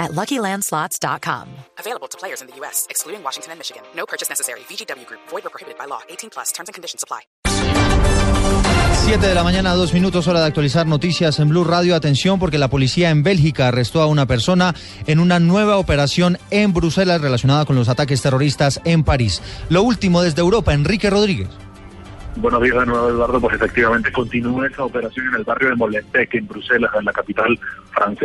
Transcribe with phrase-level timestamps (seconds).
[0.00, 1.46] at LuckyLandSlots.com.
[1.78, 3.82] Available to players in the U.S., excluding Washington and Michigan.
[3.94, 4.60] No purchase necessary.
[4.60, 5.20] VGW Group.
[5.28, 6.00] Void or prohibited by law.
[6.08, 6.50] 18 plus.
[6.52, 7.20] Terms and conditions apply.
[9.04, 11.94] 7 de la mañana, dos minutos, hora de actualizar noticias en Blue Radio.
[11.94, 14.74] Atención, porque la policía en Bélgica arrestó a una persona
[15.06, 19.42] en una nueva operación en Bruselas relacionada con los ataques terroristas en París.
[19.68, 21.48] Lo último desde Europa, Enrique Rodríguez.
[22.36, 23.40] Buenos días de nuevo, Eduardo.
[23.40, 27.58] Pues efectivamente continúa esa operación en el barrio de Molenbeek, en Bruselas, en la capital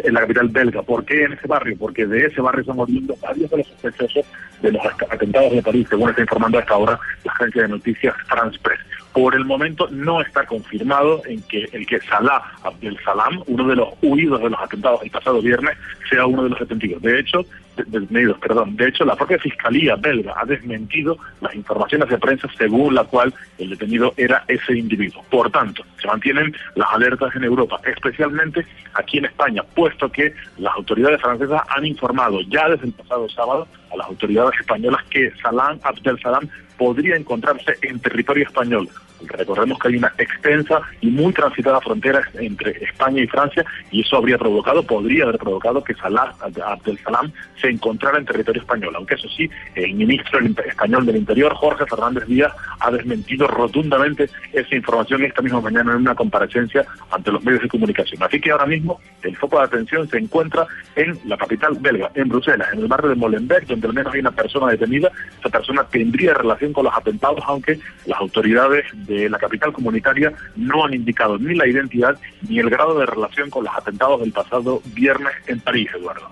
[0.03, 0.81] en la capital belga.
[0.81, 1.75] ¿Por qué en ese barrio?
[1.77, 4.25] Porque de ese barrio estamos viendo varios de los sospechosos
[4.61, 8.57] de los atentados de París, según está informando hasta ahora la agencia de noticias France
[8.61, 8.79] Press.
[9.13, 13.75] Por el momento no está confirmado en que el que Salah Abdel Salam, uno de
[13.75, 15.77] los huidos de los atentados el pasado viernes,
[16.09, 17.01] sea uno de los detenidos.
[17.01, 17.45] De hecho,
[17.75, 18.75] detenidos, perdón.
[18.75, 23.33] De hecho, la propia fiscalía belga ha desmentido las informaciones de prensa según la cual
[23.57, 25.23] el detenido era ese individuo.
[25.29, 30.73] Por tanto, se mantienen las alertas en Europa, especialmente aquí en España, puesto que las
[30.75, 35.79] autoridades francesas han informado ya desde el pasado sábado a las autoridades españolas que Salam
[35.83, 38.89] Abdel Salam podría encontrarse en territorio español.
[39.27, 44.17] Recordemos que hay una extensa y muy transitada frontera entre España y Francia y eso
[44.17, 47.31] habría provocado, podría haber provocado que Salah Abdel Salam
[47.65, 48.95] se encontrara en territorio español.
[48.95, 54.75] Aunque eso sí, el ministro español del Interior, Jorge Fernández Díaz, ha desmentido rotundamente esa
[54.75, 58.21] información esta misma mañana en una comparecencia ante los medios de comunicación.
[58.21, 62.29] Así que ahora mismo el foco de atención se encuentra en la capital belga, en
[62.29, 65.11] Bruselas, en el barrio de Molenbeek, donde al menos hay una persona detenida.
[65.39, 70.85] Esa persona tendría relación con los atentados, aunque las autoridades de la capital comunitaria no
[70.85, 74.81] han indicado ni la identidad ni el grado de relación con los atentados del pasado
[74.93, 76.29] viernes en París, Eduardo.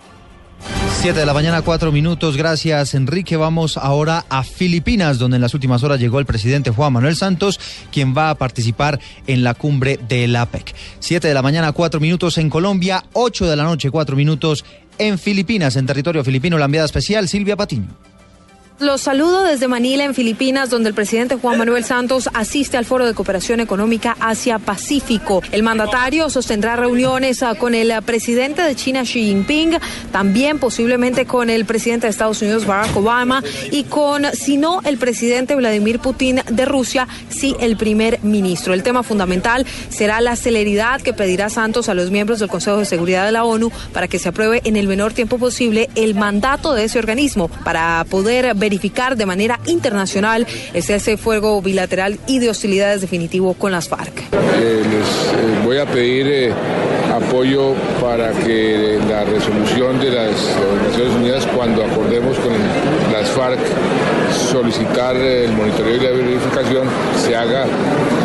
[1.04, 2.38] 7 de la mañana, cuatro minutos.
[2.38, 3.36] Gracias, Enrique.
[3.36, 7.60] Vamos ahora a Filipinas, donde en las últimas horas llegó el presidente Juan Manuel Santos,
[7.92, 10.74] quien va a participar en la cumbre de la APEC.
[11.00, 14.64] 7 de la mañana, cuatro minutos en Colombia, 8 de la noche, cuatro minutos
[14.98, 18.13] en Filipinas, en territorio filipino, la enviada especial Silvia Patiño.
[18.84, 23.06] Los saludo desde Manila, en Filipinas, donde el presidente Juan Manuel Santos asiste al Foro
[23.06, 25.42] de Cooperación Económica Asia-Pacífico.
[25.54, 29.78] El mandatario sostendrá reuniones ah, con el presidente de China, Xi Jinping,
[30.12, 33.42] también posiblemente con el presidente de Estados Unidos, Barack Obama,
[33.72, 38.74] y con, si no, el presidente Vladimir Putin de Rusia, sí, el primer ministro.
[38.74, 42.86] El tema fundamental será la celeridad que pedirá Santos a los miembros del Consejo de
[42.86, 46.74] Seguridad de la ONU para que se apruebe en el menor tiempo posible el mandato
[46.74, 52.50] de ese organismo para poder verificar de manera internacional el cese fuego bilateral y de
[52.50, 54.14] hostilidades definitivo con las FARC.
[54.34, 56.54] Eh, les eh, voy a pedir eh,
[57.14, 60.32] apoyo para que la resolución de las
[60.88, 62.54] Naciones Unidas, cuando acordemos con
[63.12, 63.60] las FARC
[64.34, 67.66] solicitar el monitoreo y la verificación, se haga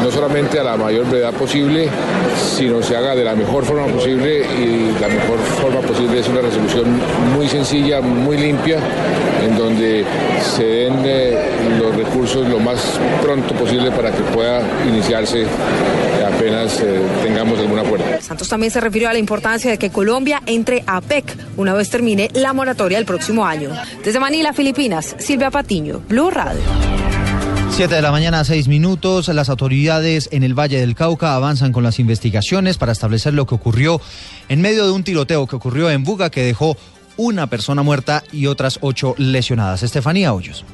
[0.02, 1.88] no solamente a la mayor brevedad posible,
[2.56, 6.41] sino se haga de la mejor forma posible y la mejor forma posible es una
[6.41, 6.84] resolución
[7.34, 8.78] muy sencilla, muy limpia,
[9.42, 10.04] en donde
[10.41, 11.38] se den eh,
[11.78, 15.47] los recursos lo más pronto posible para que pueda iniciarse
[16.38, 18.20] apenas eh, tengamos alguna puerta.
[18.20, 21.91] Santos también se refirió a la importancia de que Colombia entre a PEC una vez
[21.91, 23.70] termine la moratoria el próximo año.
[24.04, 26.62] Desde Manila, Filipinas, Silvia Patiño, Blue Radio.
[27.70, 29.28] 7 de la mañana, seis minutos.
[29.28, 33.54] Las autoridades en el Valle del Cauca avanzan con las investigaciones para establecer lo que
[33.54, 34.00] ocurrió
[34.48, 36.76] en medio de un tiroteo que ocurrió en Buga que dejó
[37.16, 39.82] una persona muerta y otras ocho lesionadas.
[39.82, 40.64] Estefanía Hoyos.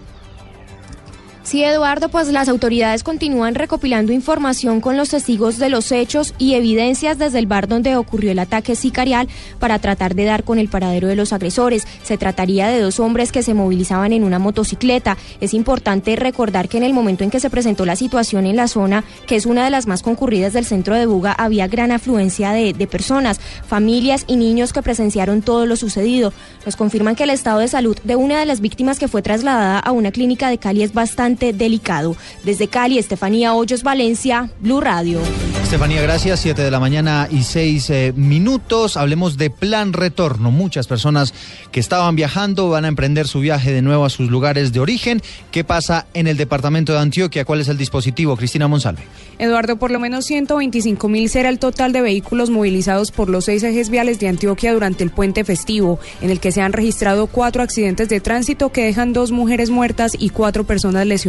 [1.44, 6.54] Sí, Eduardo, pues las autoridades continúan recopilando información con los testigos de los hechos y
[6.54, 9.28] evidencias desde el bar donde ocurrió el ataque sicarial
[9.58, 11.86] para tratar de dar con el paradero de los agresores.
[12.02, 15.18] Se trataría de dos hombres que se movilizaban en una motocicleta.
[15.42, 18.66] Es importante recordar que en el momento en que se presentó la situación en la
[18.66, 22.52] zona, que es una de las más concurridas del centro de Buga, había gran afluencia
[22.52, 26.32] de, personas, familias y niños que presenciaron todo lo sucedido.
[26.64, 29.78] Nos confirman que el estado de salud de una de las víctimas que fue trasladada
[29.78, 32.16] a una clínica de Cali es bastante delicado.
[32.44, 35.20] Desde Cali, Estefanía Hoyos, Valencia, Blue Radio.
[35.62, 36.40] Estefanía, gracias.
[36.40, 38.96] Siete de la mañana y seis eh, minutos.
[38.96, 40.50] Hablemos de plan retorno.
[40.50, 41.34] Muchas personas
[41.72, 45.22] que estaban viajando van a emprender su viaje de nuevo a sus lugares de origen.
[45.50, 47.44] ¿Qué pasa en el departamento de Antioquia?
[47.44, 48.36] ¿Cuál es el dispositivo?
[48.36, 49.02] Cristina Monsalve.
[49.38, 53.62] Eduardo, por lo menos 125 mil será el total de vehículos movilizados por los seis
[53.62, 57.62] ejes viales de Antioquia durante el puente festivo, en el que se han registrado cuatro
[57.62, 61.23] accidentes de tránsito que dejan dos mujeres muertas y cuatro personas lesionadas.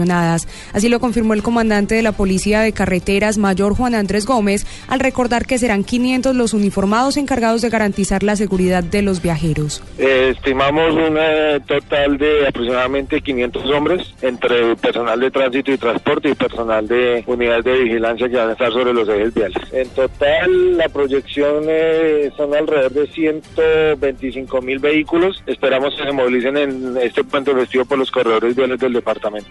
[0.73, 4.99] Así lo confirmó el comandante de la Policía de Carreteras, Mayor Juan Andrés Gómez, al
[4.99, 9.81] recordar que serán 500 los uniformados encargados de garantizar la seguridad de los viajeros.
[9.97, 16.29] Eh, estimamos un eh, total de aproximadamente 500 hombres entre personal de tránsito y transporte
[16.29, 19.57] y personal de unidades de vigilancia que van a estar sobre los ejes viales.
[19.71, 25.41] En total, la proyección eh, son alrededor de 125 mil vehículos.
[25.47, 29.49] Esperamos que se movilicen en este puente festivo por los corredores viales del departamento.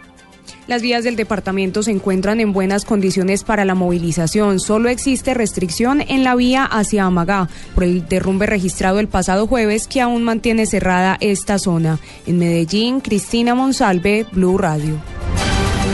[0.66, 4.60] Las vías del departamento se encuentran en buenas condiciones para la movilización.
[4.60, 9.86] Solo existe restricción en la vía hacia Amagá por el derrumbe registrado el pasado jueves
[9.86, 11.98] que aún mantiene cerrada esta zona.
[12.26, 14.96] En Medellín, Cristina Monsalve, Blue Radio.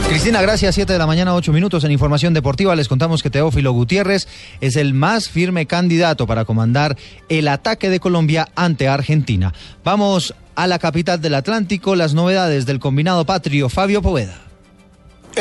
[0.07, 0.75] Cristina, gracias.
[0.75, 2.75] Siete de la mañana, ocho minutos en Información Deportiva.
[2.75, 4.27] Les contamos que Teófilo Gutiérrez
[4.61, 6.97] es el más firme candidato para comandar
[7.27, 9.53] el ataque de Colombia ante Argentina.
[9.83, 14.50] Vamos a la capital del Atlántico, las novedades del combinado patrio Fabio Poveda.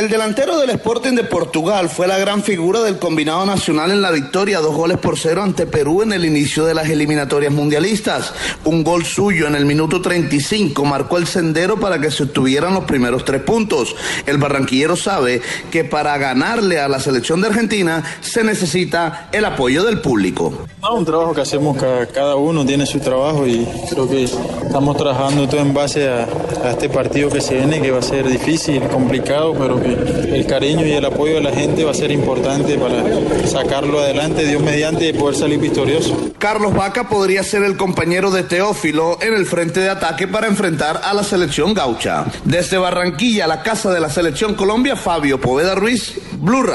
[0.00, 4.11] El delantero del Sporting de Portugal fue la gran figura del combinado nacional en la
[4.11, 8.32] victoria, dos goles por cero ante Perú en el inicio de las eliminatorias mundialistas.
[8.64, 12.85] Un gol suyo en el minuto 35 marcó el sendero para que se obtuvieran los
[12.85, 13.94] primeros tres puntos.
[14.25, 19.85] El barranquillero sabe que para ganarle a la selección de Argentina se necesita el apoyo
[19.85, 20.67] del público.
[20.91, 21.76] un trabajo que hacemos
[22.14, 26.26] cada uno, tiene su trabajo y creo que estamos trabajando todo en base a,
[26.64, 30.87] a este partido que se viene, que va a ser difícil, complicado, pero el cariño
[30.87, 35.09] y el apoyo de la gente va a ser importante para sacarlo adelante, Dios mediante,
[35.09, 36.31] y poder salir victorioso.
[36.39, 41.01] Carlos Vaca podría ser el compañero de Teófilo en el frente de ataque para enfrentar
[41.05, 42.25] a la selección gaucha.
[42.45, 46.71] Desde Barranquilla, la casa de la selección Colombia, Fabio Poveda Ruiz, Blue Radio.